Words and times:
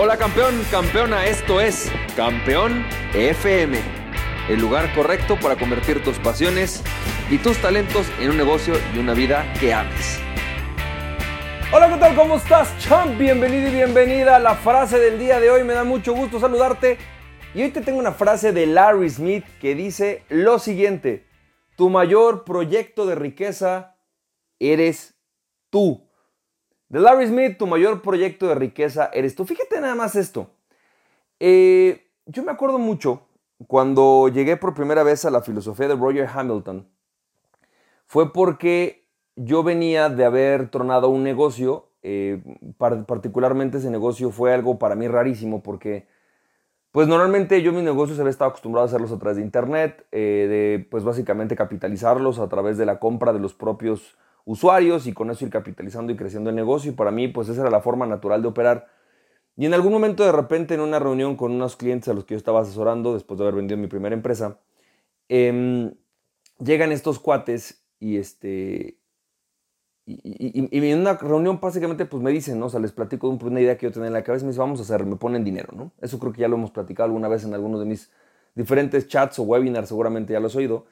Hola 0.00 0.16
campeón, 0.16 0.54
campeona, 0.70 1.26
esto 1.26 1.60
es 1.60 1.90
Campeón 2.14 2.86
FM, 3.14 3.80
el 4.48 4.60
lugar 4.60 4.94
correcto 4.94 5.36
para 5.42 5.56
convertir 5.56 6.04
tus 6.04 6.20
pasiones 6.20 6.84
y 7.28 7.38
tus 7.38 7.60
talentos 7.60 8.06
en 8.20 8.30
un 8.30 8.36
negocio 8.36 8.74
y 8.94 8.98
una 9.00 9.12
vida 9.12 9.52
que 9.58 9.74
ames. 9.74 10.20
Hola, 11.72 11.92
¿qué 11.92 11.98
tal? 11.98 12.14
¿Cómo 12.14 12.36
estás, 12.36 12.78
champ? 12.78 13.18
Bienvenido 13.18 13.66
y 13.66 13.72
bienvenida 13.72 14.36
a 14.36 14.38
la 14.38 14.54
frase 14.54 15.00
del 15.00 15.18
día 15.18 15.40
de 15.40 15.50
hoy. 15.50 15.64
Me 15.64 15.74
da 15.74 15.82
mucho 15.82 16.14
gusto 16.14 16.38
saludarte. 16.38 16.96
Y 17.52 17.62
hoy 17.62 17.70
te 17.70 17.80
tengo 17.80 17.98
una 17.98 18.12
frase 18.12 18.52
de 18.52 18.66
Larry 18.66 19.10
Smith 19.10 19.44
que 19.60 19.74
dice 19.74 20.22
lo 20.28 20.60
siguiente, 20.60 21.26
tu 21.74 21.90
mayor 21.90 22.44
proyecto 22.44 23.04
de 23.04 23.16
riqueza 23.16 23.96
eres 24.60 25.16
tú. 25.70 26.07
De 26.88 27.00
Larry 27.00 27.26
Smith, 27.26 27.58
tu 27.58 27.66
mayor 27.66 28.00
proyecto 28.00 28.48
de 28.48 28.54
riqueza 28.54 29.10
eres 29.12 29.34
tú. 29.34 29.44
Fíjate 29.44 29.80
nada 29.80 29.94
más 29.94 30.16
esto. 30.16 30.50
Eh, 31.38 32.06
yo 32.26 32.42
me 32.42 32.50
acuerdo 32.50 32.78
mucho 32.78 33.26
cuando 33.66 34.28
llegué 34.28 34.56
por 34.56 34.74
primera 34.74 35.02
vez 35.02 35.24
a 35.24 35.30
la 35.30 35.42
filosofía 35.42 35.88
de 35.88 35.96
Roger 35.96 36.28
Hamilton. 36.32 36.88
Fue 38.06 38.32
porque 38.32 39.06
yo 39.36 39.62
venía 39.62 40.08
de 40.08 40.24
haber 40.24 40.70
tronado 40.70 41.10
un 41.10 41.22
negocio. 41.22 41.90
Eh, 42.02 42.42
particularmente 42.78 43.78
ese 43.78 43.90
negocio 43.90 44.30
fue 44.30 44.54
algo 44.54 44.78
para 44.78 44.94
mí 44.94 45.08
rarísimo 45.08 45.62
porque 45.64 46.06
pues 46.92 47.08
normalmente 47.08 47.60
yo 47.60 47.72
mis 47.72 47.82
negocios 47.82 48.18
había 48.18 48.30
estado 48.30 48.50
acostumbrado 48.50 48.84
a 48.84 48.88
hacerlos 48.88 49.12
a 49.12 49.18
través 49.18 49.36
de 49.36 49.42
internet, 49.42 50.06
eh, 50.10 50.46
de 50.48 50.86
pues 50.90 51.04
básicamente 51.04 51.54
capitalizarlos 51.54 52.38
a 52.38 52.48
través 52.48 52.78
de 52.78 52.86
la 52.86 52.98
compra 52.98 53.32
de 53.32 53.40
los 53.40 53.52
propios 53.52 54.16
usuarios 54.48 55.06
y 55.06 55.12
con 55.12 55.30
eso 55.30 55.44
ir 55.44 55.50
capitalizando 55.50 56.10
y 56.10 56.16
creciendo 56.16 56.48
el 56.48 56.56
negocio. 56.56 56.90
Y 56.90 56.94
para 56.94 57.10
mí, 57.10 57.28
pues 57.28 57.50
esa 57.50 57.60
era 57.60 57.70
la 57.70 57.82
forma 57.82 58.06
natural 58.06 58.40
de 58.40 58.48
operar. 58.48 58.88
Y 59.56 59.66
en 59.66 59.74
algún 59.74 59.92
momento, 59.92 60.24
de 60.24 60.32
repente, 60.32 60.74
en 60.74 60.80
una 60.80 60.98
reunión 60.98 61.36
con 61.36 61.52
unos 61.52 61.76
clientes 61.76 62.08
a 62.08 62.14
los 62.14 62.24
que 62.24 62.32
yo 62.32 62.38
estaba 62.38 62.62
asesorando, 62.62 63.12
después 63.12 63.36
de 63.38 63.44
haber 63.44 63.56
vendido 63.56 63.76
mi 63.76 63.88
primera 63.88 64.14
empresa, 64.14 64.58
em, 65.28 65.92
llegan 66.60 66.92
estos 66.92 67.18
cuates 67.18 67.84
y 68.00 68.16
este. 68.16 68.98
Y, 70.06 70.88
en 70.90 71.00
una 71.00 71.14
reunión 71.18 71.60
básicamente 71.60 72.06
pues 72.06 72.22
me 72.22 72.30
dicen, 72.30 72.58
¿no? 72.58 72.66
O 72.66 72.70
sea, 72.70 72.80
les 72.80 72.92
platico 72.92 73.30
de 73.30 73.44
una 73.44 73.60
idea 73.60 73.76
que 73.76 73.84
yo 73.84 73.92
tenía 73.92 74.06
en 74.06 74.14
la 74.14 74.24
cabeza 74.24 74.44
y 74.44 74.46
me 74.46 74.52
dicen, 74.52 74.62
vamos 74.62 74.80
a 74.80 74.82
hacer, 74.84 75.04
me 75.04 75.16
ponen 75.16 75.44
dinero, 75.44 75.74
¿no? 75.76 75.92
Eso 76.00 76.18
creo 76.18 76.32
que 76.32 76.40
ya 76.40 76.48
lo 76.48 76.56
hemos 76.56 76.70
platicado 76.70 77.04
alguna 77.04 77.28
vez 77.28 77.44
en 77.44 77.52
algunos 77.52 77.80
de 77.80 77.86
mis 77.86 78.10
diferentes 78.54 79.06
chats 79.08 79.38
o 79.38 79.42
webinars, 79.42 79.88
seguramente 79.88 80.32
ya 80.32 80.40
lo 80.40 80.46
has 80.46 80.56
oído. 80.56 80.86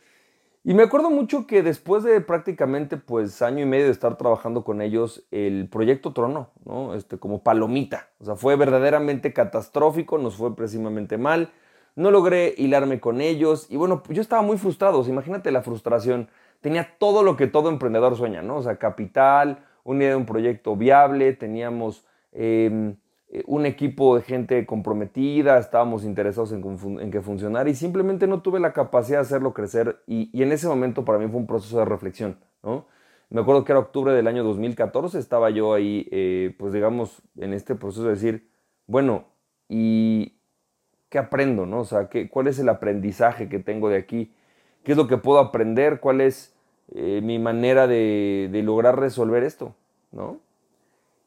Y 0.69 0.75
me 0.75 0.83
acuerdo 0.83 1.11
mucho 1.11 1.47
que 1.47 1.62
después 1.62 2.03
de 2.03 2.20
prácticamente 2.20 2.97
pues 2.97 3.41
año 3.41 3.62
y 3.62 3.67
medio 3.67 3.84
de 3.84 3.92
estar 3.92 4.19
trabajando 4.19 4.64
con 4.64 4.83
ellos, 4.83 5.25
el 5.31 5.69
proyecto 5.69 6.12
tronó, 6.12 6.50
¿no? 6.64 6.95
Este, 6.95 7.19
como 7.19 7.45
palomita. 7.45 8.09
O 8.19 8.25
sea, 8.25 8.34
fue 8.34 8.56
verdaderamente 8.56 9.33
catastrófico, 9.33 10.19
nos 10.19 10.34
fue 10.34 10.56
precisamente 10.56 11.19
mal. 11.19 11.53
No 11.94 12.11
logré 12.11 12.53
hilarme 12.59 12.98
con 12.98 13.20
ellos 13.20 13.69
y 13.70 13.77
bueno, 13.77 14.03
yo 14.09 14.20
estaba 14.20 14.42
muy 14.42 14.59
frustrado. 14.59 15.06
imagínate 15.06 15.53
la 15.53 15.62
frustración. 15.62 16.28
Tenía 16.61 16.97
todo 16.98 17.22
lo 17.22 17.37
que 17.37 17.47
todo 17.47 17.69
emprendedor 17.69 18.17
sueña, 18.17 18.42
¿no? 18.42 18.56
O 18.56 18.62
sea, 18.64 18.77
capital, 18.77 19.64
una 19.84 20.00
idea 20.00 20.11
de 20.11 20.17
un 20.17 20.27
proyecto 20.27 20.75
viable, 20.75 21.33
teníamos... 21.33 22.05
Em, 22.33 22.97
un 23.46 23.66
equipo 23.66 24.16
de 24.16 24.22
gente 24.22 24.66
comprometida, 24.66 25.58
estábamos 25.58 26.05
interesados 26.05 26.52
en, 26.52 27.10
que 27.10 27.20
funcionara 27.20 27.69
y 27.69 27.74
simplemente 27.74 28.27
no 28.27 28.41
tuve 28.41 28.60
la 28.60 28.72
capacidad 28.72 29.19
de 29.19 29.22
hacerlo 29.22 29.52
crecer 29.52 30.00
y, 30.06 30.30
en 30.41 30.52
ese 30.52 30.69
momento 30.69 31.05
para 31.05 31.19
mí 31.19 31.27
fue 31.28 31.41
un 31.41 31.47
proceso 31.47 31.78
de 31.78 31.84
reflexión, 31.84 32.38
¿no? 32.62 32.86
Me 33.28 33.41
acuerdo 33.41 33.64
que 33.64 33.72
era 33.72 33.80
octubre 33.80 34.12
del 34.12 34.28
año 34.28 34.44
2014, 34.44 35.19
estaba 35.19 35.50
yo 35.50 35.74
ahí, 35.74 36.06
eh, 36.12 36.54
pues 36.58 36.72
digamos, 36.72 37.22
en 37.36 37.52
este 37.52 37.74
proceso 37.74 38.04
de 38.04 38.10
decir, 38.10 38.48
bueno, 38.86 39.24
¿y 39.69 40.38
qué 41.08 41.19
aprendo, 41.19 41.66
no? 41.66 41.81
O 41.81 41.84
sea, 41.84 42.08
¿qué, 42.08 42.28
¿cuál 42.28 42.47
es 42.47 42.60
el 42.60 42.69
aprendizaje 42.69 43.48
que 43.48 43.58
tengo 43.58 43.88
de 43.88 43.97
aquí? 43.97 44.32
¿Qué 44.84 44.93
es 44.93 44.98
lo 44.98 45.08
que 45.08 45.16
puedo 45.16 45.41
aprender? 45.41 45.98
¿Cuál 45.98 46.20
es 46.20 46.54
eh, 46.94 47.20
mi 47.20 47.41
manera 47.41 47.88
de, 47.88 48.48
de 48.53 48.62
lograr 48.62 49.00
resolver 49.00 49.43
esto, 49.43 49.75
no? 50.12 50.38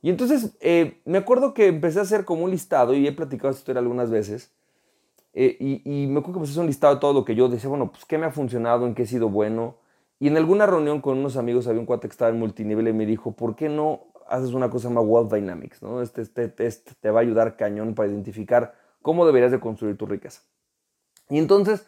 Y 0.01 0.09
entonces 0.09 0.55
eh, 0.61 1.01
me 1.05 1.17
acuerdo 1.17 1.53
que 1.53 1.67
empecé 1.67 1.99
a 1.99 2.03
hacer 2.03 2.25
como 2.25 2.45
un 2.45 2.51
listado 2.51 2.93
y 2.93 3.05
he 3.05 3.11
platicado 3.11 3.49
esta 3.49 3.59
historia 3.59 3.79
algunas 3.79 4.09
veces. 4.09 4.51
Eh, 5.33 5.57
y, 5.85 6.07
me 6.07 6.19
acuerdo 6.19 6.33
que 6.33 6.39
empecé 6.39 6.51
a 6.51 6.53
hacer 6.53 6.61
un 6.61 6.67
listado 6.67 6.95
de 6.95 7.01
todo 7.01 7.13
lo 7.13 7.25
que 7.25 7.35
yo 7.35 7.49
decía, 7.49 7.69
bueno, 7.69 7.91
pues 7.91 8.05
qué 8.05 8.17
me 8.17 8.25
ha 8.25 8.31
funcionado, 8.31 8.87
en 8.87 8.95
qué 8.95 9.03
he 9.03 9.05
sido 9.05 9.29
bueno. 9.29 9.75
Y 10.19 10.27
en 10.27 10.37
alguna 10.37 10.65
reunión 10.65 11.01
con 11.01 11.17
unos 11.17 11.37
amigos 11.37 11.67
había 11.67 11.79
un 11.79 11.85
cuate 11.85 12.07
que 12.07 12.13
estaba 12.13 12.31
en 12.31 12.39
multinivel 12.39 12.87
y 12.87 12.93
me 12.93 13.05
dijo, 13.05 13.33
¿por 13.33 13.55
qué 13.55 13.69
no 13.69 14.07
haces 14.27 14.53
una 14.53 14.69
cosa 14.69 14.89
llamada 14.89 15.07
Wealth 15.07 15.33
Dynamics? 15.33 15.81
¿no? 15.81 16.01
Este, 16.01 16.21
este 16.21 16.49
test 16.49 16.91
te 16.99 17.11
va 17.11 17.19
a 17.19 17.23
ayudar 17.23 17.55
cañón 17.55 17.93
para 17.93 18.09
identificar 18.09 18.73
cómo 19.01 19.25
deberías 19.25 19.51
de 19.51 19.59
construir 19.59 19.97
tu 19.97 20.05
riqueza. 20.05 20.41
Y 21.29 21.37
entonces 21.37 21.85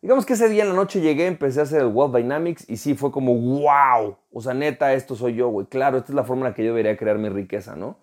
Digamos 0.00 0.24
que 0.24 0.34
ese 0.34 0.48
día 0.48 0.62
en 0.62 0.68
la 0.68 0.74
noche 0.76 1.00
llegué, 1.00 1.26
empecé 1.26 1.58
a 1.58 1.64
hacer 1.64 1.80
el 1.80 1.88
World 1.88 2.16
Dynamics 2.16 2.64
y 2.68 2.76
sí, 2.76 2.94
fue 2.94 3.10
como, 3.10 3.34
wow, 3.34 4.16
o 4.32 4.40
sea, 4.40 4.54
neta, 4.54 4.92
esto 4.94 5.16
soy 5.16 5.34
yo, 5.34 5.48
güey. 5.48 5.66
Claro, 5.66 5.98
esta 5.98 6.12
es 6.12 6.14
la 6.14 6.22
forma 6.22 6.46
en 6.46 6.52
la 6.52 6.54
que 6.54 6.62
yo 6.62 6.68
debería 6.68 6.96
crear 6.96 7.18
mi 7.18 7.28
riqueza, 7.28 7.74
¿no? 7.74 7.98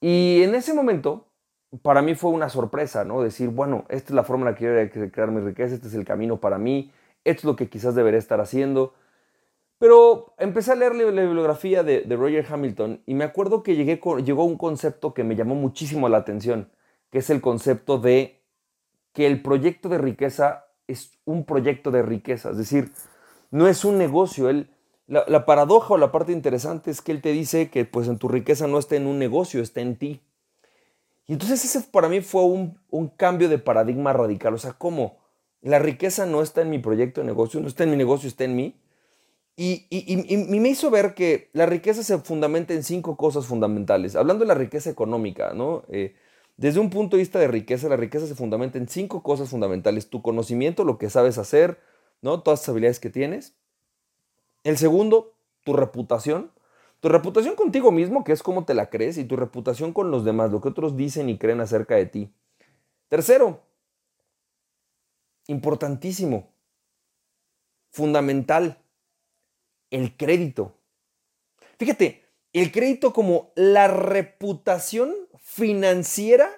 Y 0.00 0.42
en 0.42 0.54
ese 0.56 0.74
momento, 0.74 1.28
para 1.82 2.02
mí 2.02 2.14
fue 2.16 2.30
una 2.30 2.48
sorpresa, 2.48 3.04
¿no? 3.04 3.22
Decir, 3.22 3.50
bueno, 3.50 3.84
esta 3.88 4.10
es 4.10 4.14
la 4.16 4.24
forma 4.24 4.46
en 4.46 4.52
la 4.52 4.54
que 4.56 4.64
yo 4.64 4.70
debería 4.70 5.10
crear 5.12 5.30
mi 5.30 5.40
riqueza, 5.40 5.76
este 5.76 5.86
es 5.88 5.94
el 5.94 6.04
camino 6.04 6.40
para 6.40 6.58
mí, 6.58 6.92
esto 7.24 7.40
es 7.40 7.44
lo 7.44 7.56
que 7.56 7.68
quizás 7.68 7.94
debería 7.94 8.18
estar 8.18 8.40
haciendo. 8.40 8.94
Pero 9.78 10.34
empecé 10.38 10.72
a 10.72 10.74
leer 10.74 10.94
la 10.94 11.22
bibliografía 11.22 11.82
de, 11.82 12.04
Roger 12.16 12.46
Hamilton 12.48 13.02
y 13.06 13.14
me 13.14 13.24
acuerdo 13.24 13.62
que 13.62 13.76
llegué 13.76 14.00
llegó 14.24 14.44
un 14.44 14.56
concepto 14.56 15.12
que 15.12 15.22
me 15.22 15.36
llamó 15.36 15.54
muchísimo 15.54 16.08
la 16.08 16.18
atención, 16.18 16.70
que 17.10 17.18
es 17.18 17.28
el 17.30 17.40
concepto 17.40 17.98
de 17.98 18.42
que 19.12 19.26
el 19.26 19.42
proyecto 19.42 19.88
de 19.88 19.98
riqueza 19.98 20.65
es 20.88 21.12
un 21.24 21.44
proyecto 21.44 21.90
de 21.90 22.02
riqueza, 22.02 22.50
es 22.50 22.58
decir, 22.58 22.92
no 23.50 23.68
es 23.68 23.84
un 23.84 23.98
negocio. 23.98 24.48
Él, 24.48 24.68
la, 25.06 25.46
paradoja 25.46 25.94
o 25.94 25.98
la 25.98 26.12
parte 26.12 26.32
interesante 26.32 26.90
es 26.90 27.00
que 27.00 27.12
él 27.12 27.22
te 27.22 27.32
dice 27.32 27.70
que 27.70 27.84
pues 27.84 28.08
en 28.08 28.18
tu 28.18 28.28
riqueza 28.28 28.66
no 28.66 28.78
está 28.78 28.96
en 28.96 29.06
un 29.06 29.18
negocio, 29.18 29.62
está 29.62 29.80
en 29.80 29.96
ti. 29.96 30.20
Y 31.26 31.32
entonces 31.32 31.64
ese 31.64 31.80
para 31.80 32.08
mí 32.08 32.20
fue 32.20 32.42
un, 32.44 33.08
cambio 33.16 33.48
de 33.48 33.58
paradigma 33.58 34.12
radical. 34.12 34.54
O 34.54 34.58
sea, 34.58 34.72
¿cómo? 34.72 35.18
La 35.60 35.78
riqueza 35.78 36.26
no 36.26 36.42
está 36.42 36.62
en 36.62 36.70
mi 36.70 36.78
proyecto 36.78 37.20
de 37.20 37.26
negocio, 37.26 37.60
no 37.60 37.68
está 37.68 37.84
en 37.84 37.90
mi 37.90 37.96
negocio, 37.96 38.28
está 38.28 38.44
en 38.44 38.56
mí. 38.56 38.76
Y, 39.58 39.86
y, 39.88 40.36
me 40.36 40.68
hizo 40.68 40.90
ver 40.90 41.14
que 41.14 41.48
la 41.54 41.64
riqueza 41.64 42.02
se 42.02 42.18
fundamenta 42.18 42.74
en 42.74 42.84
cinco 42.84 43.16
cosas 43.16 43.46
fundamentales. 43.46 44.14
Hablando 44.14 44.44
de 44.44 44.48
la 44.48 44.54
riqueza 44.54 44.90
económica, 44.90 45.54
¿no? 45.54 45.84
Eh, 45.88 46.14
desde 46.56 46.80
un 46.80 46.90
punto 46.90 47.16
de 47.16 47.22
vista 47.22 47.38
de 47.38 47.48
riqueza, 47.48 47.88
la 47.88 47.96
riqueza 47.96 48.26
se 48.26 48.34
fundamenta 48.34 48.78
en 48.78 48.88
cinco 48.88 49.22
cosas 49.22 49.50
fundamentales. 49.50 50.08
Tu 50.08 50.22
conocimiento, 50.22 50.84
lo 50.84 50.98
que 50.98 51.10
sabes 51.10 51.36
hacer, 51.36 51.80
¿no? 52.22 52.42
Todas 52.42 52.60
las 52.60 52.68
habilidades 52.70 53.00
que 53.00 53.10
tienes. 53.10 53.56
El 54.64 54.78
segundo, 54.78 55.34
tu 55.64 55.74
reputación. 55.74 56.50
Tu 57.00 57.10
reputación 57.10 57.56
contigo 57.56 57.92
mismo, 57.92 58.24
que 58.24 58.32
es 58.32 58.42
cómo 58.42 58.64
te 58.64 58.72
la 58.72 58.88
crees, 58.88 59.18
y 59.18 59.24
tu 59.24 59.36
reputación 59.36 59.92
con 59.92 60.10
los 60.10 60.24
demás, 60.24 60.50
lo 60.50 60.62
que 60.62 60.68
otros 60.68 60.96
dicen 60.96 61.28
y 61.28 61.36
creen 61.36 61.60
acerca 61.60 61.94
de 61.94 62.06
ti. 62.06 62.32
Tercero, 63.08 63.62
importantísimo, 65.46 66.48
fundamental, 67.90 68.78
el 69.90 70.16
crédito. 70.16 70.74
Fíjate, 71.78 72.24
el 72.52 72.72
crédito 72.72 73.12
como 73.12 73.52
la 73.54 73.88
reputación 73.88 75.14
financiera 75.56 76.50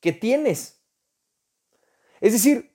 que 0.00 0.12
tienes. 0.12 0.82
Es 2.20 2.34
decir, 2.34 2.72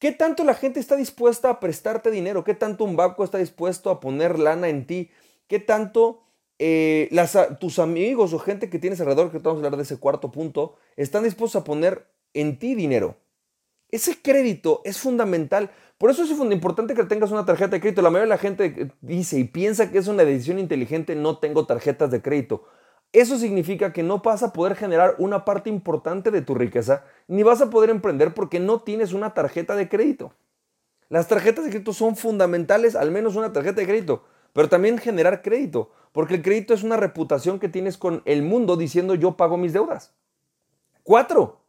¿qué 0.00 0.10
tanto 0.10 0.42
la 0.42 0.54
gente 0.54 0.80
está 0.80 0.96
dispuesta 0.96 1.50
a 1.50 1.60
prestarte 1.60 2.10
dinero? 2.10 2.42
¿Qué 2.42 2.54
tanto 2.54 2.82
un 2.82 2.96
banco 2.96 3.22
está 3.22 3.38
dispuesto 3.38 3.90
a 3.90 4.00
poner 4.00 4.40
lana 4.40 4.68
en 4.68 4.88
ti? 4.88 5.10
¿Qué 5.46 5.60
tanto 5.60 6.24
eh, 6.58 7.08
las, 7.12 7.38
tus 7.60 7.78
amigos 7.78 8.32
o 8.32 8.40
gente 8.40 8.68
que 8.68 8.80
tienes 8.80 9.00
alrededor, 9.00 9.30
que 9.30 9.38
vamos 9.38 9.62
a 9.62 9.66
hablar 9.66 9.76
de 9.76 9.84
ese 9.84 9.98
cuarto 9.98 10.32
punto, 10.32 10.76
están 10.96 11.22
dispuestos 11.22 11.60
a 11.60 11.64
poner 11.64 12.08
en 12.34 12.58
ti 12.58 12.74
dinero? 12.74 13.18
Ese 13.88 14.20
crédito 14.20 14.82
es 14.84 14.98
fundamental. 14.98 15.70
Por 15.96 16.10
eso 16.10 16.24
es 16.24 16.30
importante 16.30 16.94
que 16.94 17.04
tengas 17.04 17.30
una 17.30 17.46
tarjeta 17.46 17.70
de 17.70 17.80
crédito. 17.80 18.02
La 18.02 18.10
mayoría 18.10 18.34
de 18.34 18.36
la 18.36 18.38
gente 18.38 18.90
dice 19.00 19.38
y 19.38 19.44
piensa 19.44 19.92
que 19.92 19.98
es 19.98 20.08
una 20.08 20.24
decisión 20.24 20.58
inteligente, 20.58 21.14
no 21.14 21.38
tengo 21.38 21.66
tarjetas 21.66 22.10
de 22.10 22.20
crédito. 22.20 22.64
Eso 23.12 23.38
significa 23.38 23.92
que 23.92 24.02
no 24.02 24.18
vas 24.18 24.42
a 24.42 24.52
poder 24.52 24.76
generar 24.76 25.16
una 25.18 25.44
parte 25.44 25.68
importante 25.68 26.30
de 26.30 26.42
tu 26.42 26.54
riqueza, 26.54 27.04
ni 27.26 27.42
vas 27.42 27.60
a 27.60 27.70
poder 27.70 27.90
emprender 27.90 28.34
porque 28.34 28.60
no 28.60 28.80
tienes 28.80 29.12
una 29.12 29.34
tarjeta 29.34 29.74
de 29.74 29.88
crédito. 29.88 30.32
Las 31.08 31.26
tarjetas 31.26 31.64
de 31.64 31.70
crédito 31.70 31.92
son 31.92 32.14
fundamentales, 32.14 32.94
al 32.94 33.10
menos 33.10 33.34
una 33.34 33.52
tarjeta 33.52 33.80
de 33.80 33.86
crédito, 33.86 34.24
pero 34.52 34.68
también 34.68 34.96
generar 34.98 35.42
crédito, 35.42 35.90
porque 36.12 36.34
el 36.34 36.42
crédito 36.42 36.72
es 36.72 36.84
una 36.84 36.96
reputación 36.96 37.58
que 37.58 37.68
tienes 37.68 37.98
con 37.98 38.22
el 38.26 38.42
mundo 38.42 38.76
diciendo 38.76 39.16
yo 39.16 39.36
pago 39.36 39.56
mis 39.56 39.72
deudas. 39.72 40.14
Cuatro, 41.02 41.64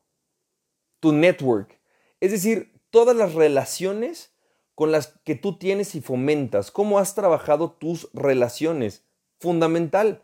tu 0.99 1.11
network. 1.11 1.79
Es 2.19 2.31
decir, 2.31 2.71
todas 2.91 3.15
las 3.15 3.33
relaciones 3.33 4.31
con 4.75 4.91
las 4.91 5.19
que 5.23 5.35
tú 5.35 5.57
tienes 5.57 5.95
y 5.95 6.01
fomentas. 6.01 6.69
¿Cómo 6.69 6.99
has 6.99 7.15
trabajado 7.15 7.71
tus 7.71 8.09
relaciones? 8.13 9.03
Fundamental. 9.39 10.23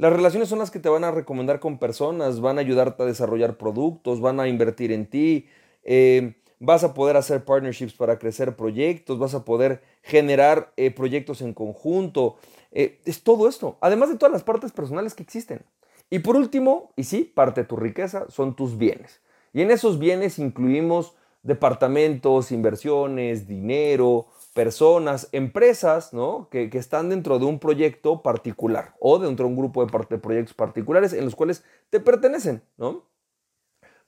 Las 0.00 0.14
relaciones 0.14 0.48
son 0.48 0.60
las 0.60 0.70
que 0.70 0.78
te 0.78 0.88
van 0.88 1.04
a 1.04 1.10
recomendar 1.10 1.60
con 1.60 1.76
personas, 1.76 2.40
van 2.40 2.56
a 2.56 2.62
ayudarte 2.62 3.02
a 3.02 3.06
desarrollar 3.06 3.58
productos, 3.58 4.22
van 4.22 4.40
a 4.40 4.48
invertir 4.48 4.92
en 4.92 5.04
ti, 5.04 5.46
eh, 5.84 6.36
vas 6.58 6.84
a 6.84 6.94
poder 6.94 7.18
hacer 7.18 7.44
partnerships 7.44 7.92
para 7.92 8.18
crecer 8.18 8.56
proyectos, 8.56 9.18
vas 9.18 9.34
a 9.34 9.44
poder 9.44 9.82
generar 10.02 10.72
eh, 10.78 10.90
proyectos 10.90 11.42
en 11.42 11.52
conjunto. 11.52 12.38
Eh, 12.72 12.98
es 13.04 13.22
todo 13.22 13.46
esto, 13.46 13.76
además 13.82 14.08
de 14.08 14.16
todas 14.16 14.32
las 14.32 14.42
partes 14.42 14.72
personales 14.72 15.14
que 15.14 15.22
existen. 15.22 15.66
Y 16.08 16.20
por 16.20 16.34
último, 16.34 16.92
y 16.96 17.04
sí, 17.04 17.24
parte 17.24 17.60
de 17.60 17.66
tu 17.66 17.76
riqueza 17.76 18.24
son 18.30 18.56
tus 18.56 18.78
bienes. 18.78 19.20
Y 19.52 19.60
en 19.60 19.70
esos 19.70 19.98
bienes 19.98 20.38
incluimos 20.38 21.14
departamentos, 21.42 22.52
inversiones, 22.52 23.46
dinero, 23.46 24.28
personas, 24.60 25.30
empresas, 25.32 26.12
¿no? 26.12 26.50
Que, 26.50 26.68
están 26.74 27.08
dentro 27.08 27.38
de 27.38 27.46
un 27.46 27.58
proyecto 27.58 28.20
particular 28.20 28.94
o 29.00 29.18
dentro 29.18 29.46
de 29.46 29.52
un 29.52 29.56
grupo 29.56 29.86
de, 29.86 30.18
proyectos 30.18 30.52
particulares 30.52 31.14
en 31.14 31.24
los 31.24 31.34
cuales 31.34 31.64
te 31.88 31.98
pertenecen, 31.98 32.62
¿no? 32.76 33.06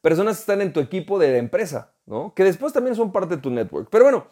Personas 0.02 0.36
que 0.36 0.40
están 0.40 0.60
en 0.60 0.74
tu 0.74 0.80
equipo 0.80 1.18
de 1.18 1.32
la 1.32 1.38
empresa, 1.38 1.94
¿no? 2.04 2.34
Que 2.34 2.44
después 2.44 2.74
también 2.74 2.94
son 2.94 3.12
parte 3.12 3.36
de 3.36 3.40
tu 3.40 3.48
network. 3.48 3.88
Pero 3.90 4.04
bueno, 4.04 4.26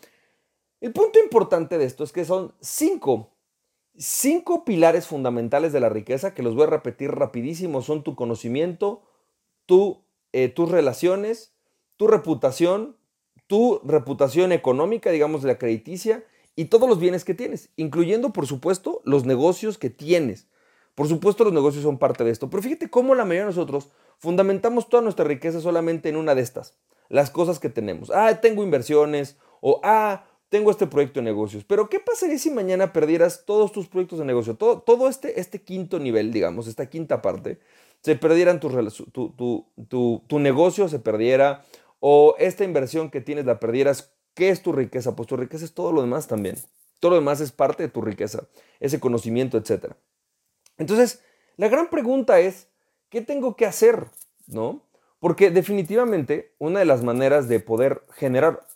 el 0.82 0.92
punto 0.92 1.18
importante 1.18 1.78
de 1.78 1.86
esto 1.86 2.04
es 2.04 2.12
que 2.12 2.26
son 2.26 2.52
cinco, 2.60 3.30
cinco 3.96 4.66
pilares 4.66 5.06
fundamentales 5.06 5.72
de 5.72 5.80
la 5.80 5.88
riqueza 5.88 6.34
que 6.34 6.42
los 6.42 6.54
voy 6.54 6.64
a 6.64 6.70
repetir 6.76 7.12
rapidísimo. 7.12 7.80
Son 7.80 8.02
tu 8.02 8.14
conocimiento, 8.14 9.00
tu, 9.64 10.04
eh, 10.32 10.50
tus 10.50 10.70
relaciones, 10.70 11.54
tu 11.96 12.08
reputación, 12.08 12.98
tu 13.50 13.80
reputación 13.82 14.52
económica, 14.52 15.10
digamos, 15.10 15.42
la 15.42 15.58
crediticia 15.58 16.22
y 16.54 16.66
todos 16.66 16.88
los 16.88 17.00
bienes 17.00 17.24
que 17.24 17.34
tienes, 17.34 17.68
incluyendo, 17.74 18.32
por 18.32 18.46
supuesto, 18.46 19.02
los 19.04 19.24
negocios 19.24 19.76
que 19.76 19.90
tienes. 19.90 20.46
Por 20.94 21.08
supuesto, 21.08 21.42
los 21.42 21.52
negocios 21.52 21.82
son 21.82 21.98
parte 21.98 22.22
de 22.22 22.30
esto, 22.30 22.48
pero 22.48 22.62
fíjate 22.62 22.88
cómo 22.88 23.16
la 23.16 23.24
mayoría 23.24 23.40
de 23.40 23.46
nosotros 23.46 23.88
fundamentamos 24.18 24.88
toda 24.88 25.02
nuestra 25.02 25.24
riqueza 25.24 25.60
solamente 25.60 26.08
en 26.08 26.14
una 26.14 26.36
de 26.36 26.42
estas, 26.42 26.76
las 27.08 27.30
cosas 27.30 27.58
que 27.58 27.68
tenemos. 27.68 28.12
Ah, 28.14 28.40
tengo 28.40 28.62
inversiones 28.62 29.36
o 29.60 29.80
ah, 29.82 30.26
tengo 30.48 30.70
este 30.70 30.86
proyecto 30.86 31.18
de 31.18 31.24
negocios. 31.24 31.64
Pero 31.64 31.88
¿qué 31.88 31.98
pasaría 31.98 32.38
si 32.38 32.52
mañana 32.52 32.92
perdieras 32.92 33.46
todos 33.46 33.72
tus 33.72 33.88
proyectos 33.88 34.20
de 34.20 34.26
negocio? 34.26 34.54
Todo, 34.54 34.78
todo 34.78 35.08
este, 35.08 35.40
este 35.40 35.60
quinto 35.60 35.98
nivel, 35.98 36.32
digamos, 36.32 36.68
esta 36.68 36.88
quinta 36.88 37.20
parte, 37.20 37.58
se 38.00 38.14
perdieran 38.14 38.60
tu, 38.60 38.70
tu, 39.10 39.66
tu, 39.88 40.22
tu 40.28 40.38
negocio, 40.38 40.88
se 40.88 41.00
perdiera, 41.00 41.64
o 42.00 42.34
esta 42.38 42.64
inversión 42.64 43.10
que 43.10 43.20
tienes 43.20 43.46
la 43.46 43.60
perdieras, 43.60 44.12
¿qué 44.34 44.48
es 44.48 44.62
tu 44.62 44.72
riqueza? 44.72 45.14
Pues 45.14 45.28
tu 45.28 45.36
riqueza 45.36 45.64
es 45.64 45.74
todo 45.74 45.92
lo 45.92 46.00
demás 46.00 46.26
también. 46.26 46.56
Todo 46.98 47.12
lo 47.12 47.16
demás 47.16 47.40
es 47.40 47.52
parte 47.52 47.82
de 47.82 47.88
tu 47.88 48.02
riqueza, 48.02 48.48
ese 48.78 49.00
conocimiento, 49.00 49.56
etc. 49.56 49.92
Entonces, 50.76 51.22
la 51.56 51.68
gran 51.68 51.88
pregunta 51.88 52.40
es, 52.40 52.68
¿qué 53.08 53.20
tengo 53.20 53.56
que 53.56 53.66
hacer? 53.66 54.06
¿No? 54.46 54.82
Porque 55.18 55.50
definitivamente 55.50 56.54
una 56.58 56.80
de 56.80 56.86
las 56.86 57.02
maneras 57.02 57.48
de 57.48 57.60
poder 57.60 58.02
generar 58.14 58.66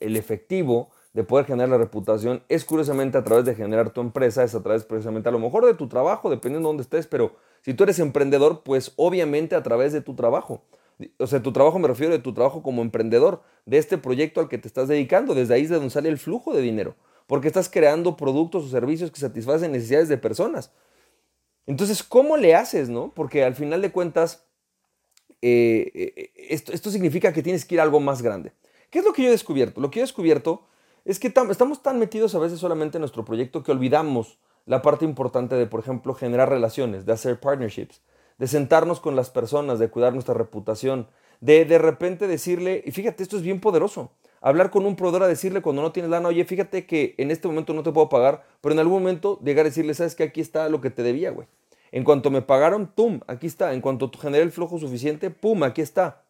el 0.00 0.16
efectivo, 0.16 0.90
de 1.12 1.24
poder 1.24 1.46
generar 1.46 1.68
la 1.68 1.78
reputación, 1.78 2.44
es 2.48 2.64
curiosamente 2.64 3.18
a 3.18 3.24
través 3.24 3.44
de 3.44 3.54
generar 3.54 3.90
tu 3.90 4.00
empresa, 4.00 4.44
es 4.44 4.54
a 4.54 4.62
través 4.62 4.84
precisamente 4.84 5.28
a 5.28 5.32
lo 5.32 5.40
mejor 5.40 5.66
de 5.66 5.74
tu 5.74 5.88
trabajo, 5.88 6.30
dependiendo 6.30 6.68
de 6.68 6.70
dónde 6.70 6.82
estés, 6.82 7.06
pero 7.06 7.32
si 7.62 7.74
tú 7.74 7.84
eres 7.84 7.98
emprendedor, 7.98 8.62
pues 8.62 8.92
obviamente 8.96 9.56
a 9.56 9.62
través 9.62 9.92
de 9.92 10.00
tu 10.00 10.14
trabajo. 10.14 10.62
O 11.18 11.26
sea, 11.26 11.42
tu 11.42 11.52
trabajo 11.52 11.78
me 11.78 11.88
refiero 11.88 12.12
de 12.12 12.18
tu 12.18 12.34
trabajo 12.34 12.62
como 12.62 12.82
emprendedor, 12.82 13.42
de 13.66 13.78
este 13.78 13.98
proyecto 13.98 14.40
al 14.40 14.48
que 14.48 14.58
te 14.58 14.66
estás 14.66 14.88
dedicando. 14.88 15.34
Desde 15.34 15.54
ahí 15.54 15.62
es 15.62 15.68
de 15.68 15.76
donde 15.76 15.90
sale 15.90 16.08
el 16.08 16.18
flujo 16.18 16.52
de 16.52 16.60
dinero. 16.60 16.96
Porque 17.26 17.46
estás 17.46 17.68
creando 17.68 18.16
productos 18.16 18.64
o 18.64 18.68
servicios 18.68 19.10
que 19.10 19.20
satisfacen 19.20 19.72
necesidades 19.72 20.08
de 20.08 20.18
personas. 20.18 20.72
Entonces, 21.66 22.02
¿cómo 22.02 22.36
le 22.36 22.54
haces, 22.54 22.88
no? 22.88 23.12
Porque 23.14 23.44
al 23.44 23.54
final 23.54 23.82
de 23.82 23.92
cuentas, 23.92 24.46
eh, 25.42 25.90
eh, 25.94 26.32
esto, 26.48 26.72
esto 26.72 26.90
significa 26.90 27.32
que 27.32 27.42
tienes 27.42 27.64
que 27.64 27.74
ir 27.74 27.80
a 27.80 27.84
algo 27.84 28.00
más 28.00 28.22
grande. 28.22 28.52
¿Qué 28.90 29.00
es 29.00 29.04
lo 29.04 29.12
que 29.12 29.22
yo 29.22 29.28
he 29.28 29.32
descubierto? 29.32 29.80
Lo 29.80 29.90
que 29.90 30.00
yo 30.00 30.04
he 30.04 30.06
descubierto 30.06 30.66
es 31.04 31.18
que 31.18 31.28
estamos 31.28 31.82
tan 31.82 31.98
metidos 31.98 32.34
a 32.34 32.38
veces 32.38 32.58
solamente 32.58 32.96
en 32.96 33.00
nuestro 33.00 33.24
proyecto 33.24 33.62
que 33.62 33.72
olvidamos 33.72 34.38
la 34.64 34.82
parte 34.82 35.04
importante 35.04 35.54
de, 35.54 35.66
por 35.66 35.80
ejemplo, 35.80 36.14
generar 36.14 36.48
relaciones, 36.48 37.06
de 37.06 37.12
hacer 37.12 37.38
partnerships 37.38 38.00
de 38.38 38.46
sentarnos 38.46 39.00
con 39.00 39.16
las 39.16 39.30
personas, 39.30 39.78
de 39.78 39.88
cuidar 39.88 40.12
nuestra 40.12 40.34
reputación, 40.34 41.08
de 41.40 41.64
de 41.64 41.78
repente 41.78 42.26
decirle, 42.26 42.82
y 42.86 42.92
fíjate, 42.92 43.22
esto 43.22 43.36
es 43.36 43.42
bien 43.42 43.60
poderoso, 43.60 44.10
hablar 44.40 44.70
con 44.70 44.86
un 44.86 44.96
proveedor 44.96 45.24
a 45.24 45.28
decirle 45.28 45.62
cuando 45.62 45.82
no 45.82 45.92
tienes 45.92 46.10
lana, 46.10 46.28
oye, 46.28 46.44
fíjate 46.44 46.86
que 46.86 47.14
en 47.18 47.30
este 47.30 47.48
momento 47.48 47.74
no 47.74 47.82
te 47.82 47.92
puedo 47.92 48.08
pagar, 48.08 48.44
pero 48.60 48.72
en 48.72 48.78
algún 48.78 49.02
momento 49.02 49.40
llegar 49.44 49.66
a 49.66 49.68
decirle, 49.68 49.94
sabes 49.94 50.14
que 50.14 50.22
aquí 50.22 50.40
está 50.40 50.68
lo 50.68 50.80
que 50.80 50.90
te 50.90 51.02
debía, 51.02 51.30
güey. 51.30 51.46
En 51.90 52.04
cuanto 52.04 52.30
me 52.30 52.42
pagaron, 52.42 52.86
pum, 52.86 53.20
aquí 53.26 53.46
está. 53.46 53.72
En 53.72 53.80
cuanto 53.80 54.10
generé 54.20 54.44
el 54.44 54.52
flujo 54.52 54.78
suficiente, 54.78 55.30
pum, 55.30 55.62
aquí 55.62 55.80
está. 55.80 56.22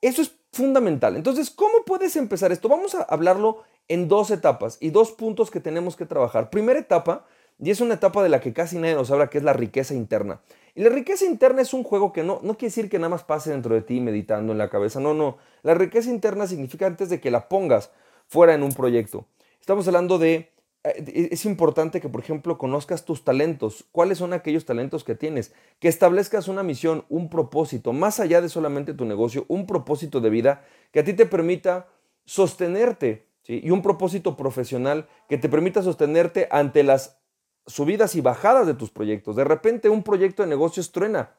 Eso 0.00 0.22
es 0.22 0.32
fundamental. 0.52 1.16
Entonces, 1.16 1.50
¿cómo 1.50 1.84
puedes 1.84 2.16
empezar 2.16 2.52
esto? 2.52 2.68
Vamos 2.68 2.94
a 2.94 3.02
hablarlo 3.02 3.64
en 3.88 4.08
dos 4.08 4.30
etapas 4.30 4.78
y 4.80 4.90
dos 4.90 5.12
puntos 5.12 5.50
que 5.50 5.60
tenemos 5.60 5.96
que 5.96 6.06
trabajar. 6.06 6.50
Primera 6.50 6.78
etapa, 6.78 7.26
y 7.58 7.70
es 7.70 7.80
una 7.80 7.94
etapa 7.94 8.22
de 8.22 8.28
la 8.28 8.40
que 8.40 8.52
casi 8.52 8.76
nadie 8.78 8.94
nos 8.94 9.10
habla, 9.10 9.30
que 9.30 9.38
es 9.38 9.44
la 9.44 9.52
riqueza 9.52 9.94
interna. 9.94 10.40
Y 10.74 10.82
la 10.82 10.90
riqueza 10.90 11.24
interna 11.24 11.62
es 11.62 11.72
un 11.72 11.84
juego 11.84 12.12
que 12.12 12.22
no, 12.22 12.40
no 12.42 12.58
quiere 12.58 12.68
decir 12.68 12.90
que 12.90 12.98
nada 12.98 13.08
más 13.08 13.24
pase 13.24 13.50
dentro 13.50 13.74
de 13.74 13.80
ti 13.80 14.00
meditando 14.00 14.52
en 14.52 14.58
la 14.58 14.68
cabeza. 14.68 15.00
No, 15.00 15.14
no. 15.14 15.38
La 15.62 15.72
riqueza 15.72 16.10
interna 16.10 16.46
significa 16.46 16.86
antes 16.86 17.08
de 17.08 17.18
que 17.18 17.30
la 17.30 17.48
pongas 17.48 17.90
fuera 18.26 18.52
en 18.52 18.62
un 18.62 18.72
proyecto. 18.72 19.26
Estamos 19.58 19.86
hablando 19.88 20.18
de... 20.18 20.52
Eh, 20.84 21.28
es 21.32 21.46
importante 21.46 21.98
que, 22.02 22.10
por 22.10 22.20
ejemplo, 22.20 22.58
conozcas 22.58 23.06
tus 23.06 23.24
talentos. 23.24 23.86
¿Cuáles 23.90 24.18
son 24.18 24.34
aquellos 24.34 24.66
talentos 24.66 25.02
que 25.02 25.14
tienes? 25.14 25.54
Que 25.78 25.88
establezcas 25.88 26.46
una 26.48 26.62
misión, 26.62 27.06
un 27.08 27.30
propósito, 27.30 27.94
más 27.94 28.20
allá 28.20 28.42
de 28.42 28.50
solamente 28.50 28.92
tu 28.92 29.06
negocio, 29.06 29.46
un 29.48 29.66
propósito 29.66 30.20
de 30.20 30.28
vida 30.28 30.64
que 30.92 31.00
a 31.00 31.04
ti 31.04 31.14
te 31.14 31.24
permita 31.24 31.88
sostenerte 32.26 33.28
y 33.48 33.70
un 33.70 33.80
propósito 33.80 34.36
profesional 34.36 35.08
que 35.28 35.38
te 35.38 35.48
permita 35.48 35.82
sostenerte 35.82 36.48
ante 36.50 36.82
las 36.82 37.18
subidas 37.66 38.14
y 38.14 38.20
bajadas 38.20 38.66
de 38.66 38.74
tus 38.74 38.90
proyectos. 38.90 39.36
De 39.36 39.44
repente 39.44 39.88
un 39.88 40.02
proyecto 40.02 40.42
de 40.42 40.48
negocios 40.48 40.92
truena. 40.92 41.30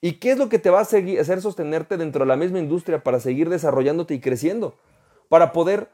¿Y 0.00 0.14
qué 0.14 0.32
es 0.32 0.38
lo 0.38 0.48
que 0.48 0.58
te 0.58 0.70
va 0.70 0.80
a 0.80 0.84
seguir, 0.84 1.18
hacer 1.18 1.40
sostenerte 1.40 1.96
dentro 1.96 2.24
de 2.24 2.28
la 2.28 2.36
misma 2.36 2.58
industria 2.58 3.02
para 3.02 3.20
seguir 3.20 3.48
desarrollándote 3.48 4.14
y 4.14 4.20
creciendo? 4.20 4.76
Para 5.28 5.52
poder 5.52 5.90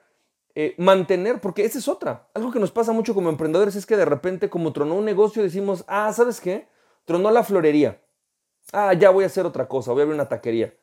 eh, 0.55 0.75
mantener, 0.79 1.41
porque 1.41 1.65
esa 1.65 1.79
es 1.79 1.89
otra. 1.89 2.29
Algo 2.35 2.53
que 2.53 2.61
nos 2.61 2.71
pasa 2.71 2.93
mucho 2.93 3.15
como 3.15 3.31
emprendedores 3.31 3.77
es 3.77 3.87
que 3.87 3.97
de 3.97 4.05
repente 4.05 4.51
como 4.51 4.73
tronó 4.73 4.95
un 4.95 5.05
negocio 5.05 5.43
decimos, 5.43 5.85
ah, 5.89 6.13
¿sabes 6.13 6.41
qué? 6.41 6.69
Tronó 7.05 7.31
la 7.31 7.45
florería. 7.45 8.01
Ah, 8.73 8.93
ya 8.95 9.11
voy 9.11 9.25
a 9.25 9.29
hacer 9.29 9.47
otra 9.47 9.69
cosa, 9.69 9.93
voy 9.93 10.01
a 10.01 10.03
abrir 10.05 10.15
una 10.15 10.29
taquería. 10.29 10.75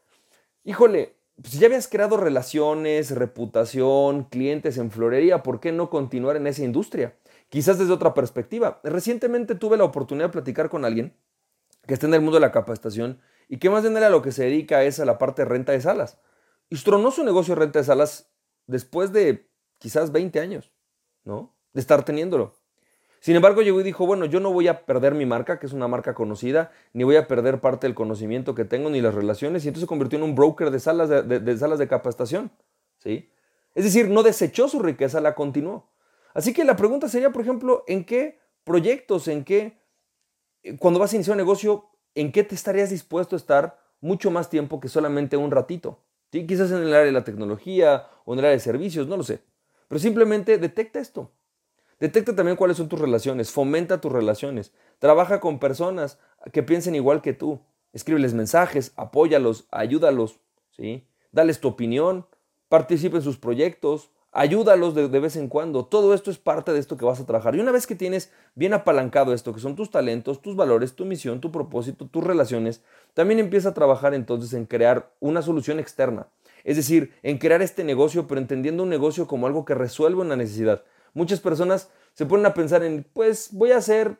Híjole, 0.63 1.15
si 1.43 1.57
ya 1.57 1.67
habías 1.67 1.87
creado 1.87 2.17
relaciones, 2.17 3.11
reputación, 3.11 4.25
clientes 4.25 4.77
en 4.77 4.91
florería, 4.91 5.41
¿por 5.41 5.59
qué 5.59 5.71
no 5.71 5.89
continuar 5.89 6.35
en 6.35 6.47
esa 6.47 6.63
industria? 6.63 7.15
Quizás 7.51 7.77
desde 7.77 7.91
otra 7.91 8.13
perspectiva. 8.13 8.79
Recientemente 8.83 9.55
tuve 9.55 9.77
la 9.77 9.83
oportunidad 9.83 10.27
de 10.27 10.31
platicar 10.31 10.69
con 10.69 10.85
alguien 10.85 11.13
que 11.85 11.93
está 11.93 12.07
en 12.07 12.13
el 12.13 12.21
mundo 12.21 12.37
de 12.37 12.41
la 12.41 12.53
capacitación 12.53 13.19
y 13.49 13.57
que 13.57 13.69
más 13.69 13.83
bien 13.83 13.97
a 13.97 14.09
lo 14.09 14.21
que 14.21 14.31
se 14.31 14.45
dedica 14.45 14.83
es 14.83 15.01
a 15.01 15.05
la 15.05 15.17
parte 15.17 15.41
de 15.41 15.49
renta 15.49 15.73
de 15.73 15.81
salas. 15.81 16.17
Y 16.69 16.81
tronó 16.81 17.11
su 17.11 17.25
negocio 17.25 17.53
de 17.53 17.59
renta 17.59 17.79
de 17.79 17.85
salas 17.85 18.31
después 18.67 19.11
de 19.11 19.49
quizás 19.79 20.13
20 20.13 20.39
años, 20.39 20.71
¿no? 21.25 21.53
De 21.73 21.81
estar 21.81 22.05
teniéndolo. 22.05 22.53
Sin 23.19 23.35
embargo, 23.35 23.61
llegó 23.61 23.81
y 23.81 23.83
dijo, 23.83 24.05
bueno, 24.05 24.25
yo 24.25 24.39
no 24.39 24.53
voy 24.53 24.69
a 24.69 24.85
perder 24.85 25.13
mi 25.13 25.25
marca, 25.25 25.59
que 25.59 25.65
es 25.65 25.73
una 25.73 25.89
marca 25.89 26.13
conocida, 26.13 26.71
ni 26.93 27.03
voy 27.03 27.17
a 27.17 27.27
perder 27.27 27.59
parte 27.59 27.85
del 27.85 27.95
conocimiento 27.95 28.55
que 28.55 28.63
tengo, 28.63 28.89
ni 28.89 29.01
las 29.01 29.13
relaciones, 29.13 29.65
y 29.65 29.67
entonces 29.67 29.83
se 29.83 29.87
convirtió 29.87 30.17
en 30.17 30.23
un 30.23 30.35
broker 30.35 30.71
de 30.71 30.79
salas 30.79 31.09
de, 31.09 31.21
de 31.21 31.57
salas 31.57 31.77
de 31.79 31.89
capacitación, 31.89 32.49
¿sí? 32.97 33.29
Es 33.75 33.83
decir, 33.83 34.09
no 34.09 34.23
desechó 34.23 34.69
su 34.69 34.79
riqueza, 34.79 35.19
la 35.19 35.35
continuó. 35.35 35.90
Así 36.33 36.53
que 36.53 36.63
la 36.63 36.75
pregunta 36.75 37.07
sería, 37.09 37.31
por 37.31 37.41
ejemplo, 37.41 37.83
¿en 37.87 38.05
qué 38.05 38.39
proyectos, 38.63 39.27
en 39.27 39.43
qué, 39.43 39.81
eh, 40.63 40.77
cuando 40.77 40.99
vas 40.99 41.13
a 41.13 41.15
iniciar 41.15 41.35
un 41.35 41.39
negocio, 41.39 41.89
en 42.15 42.31
qué 42.31 42.43
te 42.43 42.55
estarías 42.55 42.89
dispuesto 42.89 43.35
a 43.35 43.37
estar 43.37 43.79
mucho 43.99 44.31
más 44.31 44.49
tiempo 44.49 44.79
que 44.79 44.89
solamente 44.89 45.37
un 45.37 45.51
ratito? 45.51 45.99
¿Sí? 46.31 46.47
Quizás 46.47 46.71
en 46.71 46.77
el 46.77 46.93
área 46.93 47.05
de 47.05 47.11
la 47.11 47.23
tecnología 47.23 48.07
o 48.25 48.33
en 48.33 48.39
el 48.39 48.45
área 48.45 48.55
de 48.55 48.59
servicios, 48.59 49.07
no 49.07 49.17
lo 49.17 49.23
sé. 49.23 49.43
Pero 49.87 49.99
simplemente 49.99 50.57
detecta 50.57 50.99
esto. 50.99 51.31
Detecta 51.99 52.35
también 52.35 52.57
cuáles 52.57 52.77
son 52.77 52.89
tus 52.89 52.99
relaciones, 52.99 53.51
fomenta 53.51 54.01
tus 54.01 54.11
relaciones, 54.11 54.73
trabaja 54.97 55.39
con 55.39 55.59
personas 55.59 56.17
que 56.51 56.63
piensen 56.63 56.95
igual 56.95 57.21
que 57.21 57.33
tú, 57.33 57.59
escríbeles 57.93 58.33
mensajes, 58.33 58.91
apóyalos, 58.95 59.67
ayúdalos, 59.69 60.39
¿sí? 60.71 61.07
Dales 61.31 61.59
tu 61.59 61.67
opinión, 61.67 62.25
participa 62.69 63.17
en 63.17 63.23
sus 63.23 63.37
proyectos, 63.37 64.09
ayúdalos 64.31 64.95
de, 64.95 65.07
vez 65.07 65.35
en 65.35 65.47
cuando. 65.47 65.85
Todo 65.85 66.13
esto 66.13 66.31
es 66.31 66.37
parte 66.37 66.73
de 66.73 66.79
esto 66.79 66.97
que 66.97 67.05
vas 67.05 67.19
a 67.19 67.25
trabajar. 67.25 67.55
Y 67.55 67.59
una 67.59 67.71
vez 67.71 67.87
que 67.87 67.95
tienes 67.95 68.31
bien 68.55 68.73
apalancado 68.73 69.33
esto, 69.33 69.53
que 69.53 69.59
son 69.59 69.75
tus 69.75 69.91
talentos, 69.91 70.41
tus 70.41 70.55
valores, 70.55 70.95
tu 70.95 71.05
misión, 71.05 71.41
tu 71.41 71.51
propósito, 71.51 72.07
tus 72.07 72.23
relaciones, 72.23 72.83
también 73.13 73.39
empieza 73.39 73.69
a 73.69 73.73
trabajar 73.73 74.13
entonces 74.13 74.53
en 74.53 74.65
crear 74.65 75.11
una 75.19 75.41
solución 75.41 75.79
externa. 75.79 76.27
Es 76.63 76.77
decir, 76.77 77.13
en 77.23 77.37
crear 77.37 77.61
este 77.61 77.83
negocio, 77.83 78.27
pero 78.27 78.39
entendiendo 78.39 78.83
un 78.83 78.89
negocio 78.89 79.27
como 79.27 79.47
algo 79.47 79.65
que 79.65 79.75
resuelve 79.75 80.21
una 80.21 80.35
necesidad. 80.35 80.83
Muchas 81.13 81.39
personas 81.39 81.89
se 82.13 82.25
ponen 82.25 82.45
a 82.45 82.53
pensar 82.53 82.83
en, 82.83 83.05
pues 83.13 83.49
voy 83.51 83.71
a 83.71 83.77
hacer 83.77 84.17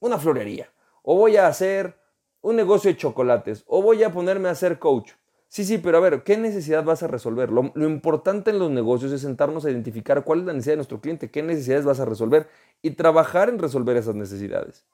una 0.00 0.18
florería 0.18 0.70
o 1.02 1.16
voy 1.16 1.36
a 1.36 1.46
hacer 1.46 1.96
un 2.40 2.56
negocio 2.56 2.90
de 2.90 2.96
chocolates, 2.96 3.64
o 3.66 3.80
voy 3.80 4.02
a 4.02 4.12
ponerme 4.12 4.48
a 4.48 4.54
ser 4.54 4.78
coach. 4.78 5.12
Sí, 5.54 5.64
sí, 5.64 5.78
pero 5.78 5.98
a 5.98 6.00
ver, 6.00 6.24
¿qué 6.24 6.36
necesidad 6.36 6.82
vas 6.82 7.04
a 7.04 7.06
resolver? 7.06 7.52
Lo, 7.52 7.70
importante 7.76 8.50
en 8.50 8.58
los 8.58 8.72
negocios 8.72 9.12
es 9.12 9.20
sentarnos 9.20 9.64
a 9.64 9.70
identificar 9.70 10.24
cuál 10.24 10.40
es 10.40 10.46
la 10.46 10.52
necesidad 10.52 10.72
de 10.72 10.78
nuestro 10.78 11.00
cliente, 11.00 11.30
qué 11.30 11.44
necesidades 11.44 11.84
vas 11.84 12.00
a 12.00 12.04
resolver 12.04 12.48
y 12.82 12.90
trabajar 12.90 13.48
en 13.48 13.60
resolver 13.60 13.96
esas 13.96 14.16
necesidades. 14.16 14.84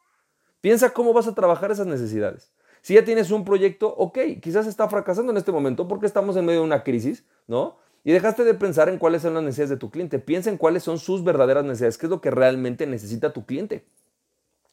Piensa 0.60 0.90
cómo 0.90 1.14
vas 1.14 1.26
a 1.26 1.34
trabajar 1.34 1.70
esas 1.70 1.86
necesidades. 1.86 2.52
Si 2.82 2.92
ya 2.92 3.06
tienes 3.06 3.30
un 3.30 3.46
proyecto, 3.46 3.88
ok, 3.88 4.18
quizás 4.42 4.66
está 4.66 4.86
fracasando 4.86 5.32
en 5.32 5.38
este 5.38 5.50
momento 5.50 5.88
porque 5.88 6.04
estamos 6.04 6.36
en 6.36 6.44
medio 6.44 6.60
de 6.60 6.66
una 6.66 6.84
crisis, 6.84 7.24
¿no? 7.46 7.78
Y 8.04 8.12
dejaste 8.12 8.44
de 8.44 8.52
pensar 8.52 8.90
en 8.90 8.98
cuáles 8.98 9.22
son 9.22 9.32
las 9.32 9.42
necesidades 9.42 9.70
de 9.70 9.76
tu 9.78 9.90
cliente. 9.90 10.18
Piensa 10.18 10.50
en 10.50 10.58
cuáles 10.58 10.82
son 10.82 10.98
sus 10.98 11.24
verdaderas 11.24 11.64
necesidades, 11.64 11.96
qué 11.96 12.04
es 12.04 12.10
lo 12.10 12.20
que 12.20 12.30
realmente 12.30 12.86
necesita 12.86 13.32
tu 13.32 13.46
cliente. 13.46 13.86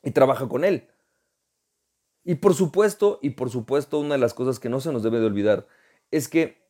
Y 0.03 0.12
trabaja 0.12 0.50
con 0.50 0.65
él. 0.65 0.89
Y 2.27 2.36
por 2.36 2.53
supuesto, 2.53 3.19
y 3.22 3.29
por 3.29 3.50
supuesto, 3.50 4.00
una 4.00 4.15
de 4.15 4.19
las 4.19 4.34
cosas 4.34 4.60
que 4.60 4.67
no 4.67 4.81
se 4.81 4.91
nos 4.91 5.01
debe 5.01 5.22
de 5.22 5.27
olvidar 5.27 5.65
es 6.12 6.27
que 6.27 6.62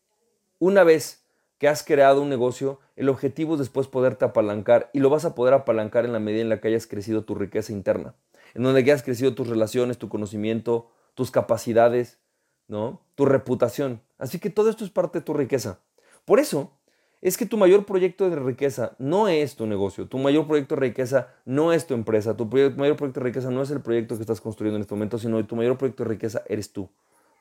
una 0.60 0.84
vez 0.84 1.26
que 1.58 1.68
has 1.68 1.82
creado 1.82 2.22
un 2.22 2.30
negocio, 2.30 2.80
el 2.96 3.10
objetivo 3.10 3.56
es 3.56 3.60
después 3.60 3.88
poderte 3.88 4.24
apalancar 4.24 4.92
y 4.94 5.00
lo 5.00 5.10
vas 5.10 5.26
a 5.26 5.34
poder 5.34 5.56
apalancar 5.56 6.06
en 6.06 6.14
la 6.14 6.20
medida 6.20 6.42
en 6.42 6.50
la 6.50 6.62
que 6.62 6.68
hayas 6.68 6.86
crecido 6.86 7.24
tu 7.24 7.34
riqueza 7.34 7.74
interna, 7.74 8.14
en 8.54 8.62
donde 8.62 8.82
hayas 8.82 9.02
crecido 9.02 9.34
tus 9.34 9.48
relaciones, 9.48 9.98
tu 9.98 10.10
conocimiento, 10.10 10.92
tus 11.16 11.32
capacidades, 11.32 12.20
¿no? 12.68 13.02
Tu 13.16 13.26
reputación. 13.26 14.04
Así 14.20 14.38
que 14.38 14.52
todo 14.52 14.70
esto 14.70 14.86
es 14.86 14.92
parte 14.92 15.22
de 15.22 15.26
tu 15.26 15.34
riqueza. 15.34 15.80
Por 16.26 16.40
eso 16.40 16.77
es 17.22 17.38
que 17.38 17.46
tu 17.46 17.58
mayor 17.58 17.86
proyecto 17.86 18.30
de 18.30 18.36
riqueza 18.36 18.96
no 19.00 19.28
es 19.28 19.56
tu 19.56 19.66
negocio, 19.66 20.08
tu 20.08 20.18
mayor 20.18 20.48
proyecto 20.48 20.76
de 20.76 20.82
riqueza 20.82 21.30
no 21.46 21.74
es 21.74 21.88
tu 21.88 21.94
empresa, 21.94 22.38
tu 22.38 22.46
mayor 22.46 22.96
proyecto 22.96 23.20
de 23.20 23.26
riqueza 23.26 23.50
no 23.50 23.62
es 23.62 23.72
el 23.72 23.82
proyecto 23.82 24.16
que 24.16 24.22
estás 24.22 24.42
construyendo 24.42 24.78
en 24.78 24.82
este 24.82 24.94
momento, 24.94 25.18
sino 25.18 25.44
tu 25.46 25.56
mayor 25.56 25.78
proyecto 25.78 26.04
de 26.04 26.10
riqueza 26.10 26.44
eres 26.48 26.72
tú. 26.72 26.90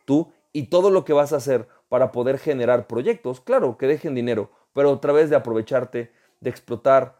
Tú 0.05 0.33
y 0.53 0.69
todo 0.69 0.91
lo 0.91 1.05
que 1.05 1.13
vas 1.13 1.33
a 1.33 1.37
hacer 1.37 1.69
para 1.89 2.13
poder 2.13 2.39
generar 2.39 2.87
proyectos, 2.87 3.41
claro, 3.41 3.77
que 3.77 3.87
dejen 3.87 4.15
dinero, 4.15 4.51
pero 4.73 4.93
a 4.93 5.01
través 5.01 5.29
de 5.29 5.37
aprovecharte, 5.37 6.11
de 6.41 6.51
explotar, 6.51 7.19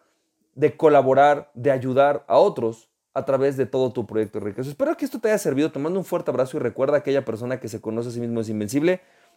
de 0.55 0.77
colaborar, 0.77 1.51
de 1.55 1.71
ayudar 1.71 2.25
a 2.29 2.39
otros 2.39 2.89
a 3.17 3.25
través 3.25 3.57
de 3.57 3.65
todo 3.65 3.93
tu 3.93 4.07
proyecto 4.07 4.39
de 4.39 4.45
riqueza. 4.45 4.69
Espero 4.69 4.95
que 4.95 5.07
esto 5.07 5.19
te 5.19 5.29
haya 5.29 5.39
servido. 5.39 5.73
Te 5.73 5.79
mando 5.79 5.99
un 5.99 6.05
fuerte 6.05 6.31
abrazo 6.31 6.59
y 6.59 6.61
recuerda 6.61 6.97
a 6.97 6.99
aquella 6.99 7.25
persona 7.25 7.59
que 7.59 7.69
se 7.69 7.81
conoce 7.81 8.11
a 8.11 8.13
sí 8.13 8.21
mismo 8.21 8.41
es 8.41 8.51
invencible. 8.51 9.01